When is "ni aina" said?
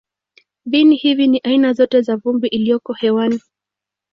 1.27-1.73